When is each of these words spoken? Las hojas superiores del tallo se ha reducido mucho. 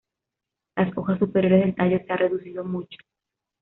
Las 0.75 0.97
hojas 0.97 1.19
superiores 1.19 1.63
del 1.63 1.75
tallo 1.75 1.99
se 2.03 2.11
ha 2.11 2.17
reducido 2.17 2.63
mucho. 2.65 2.97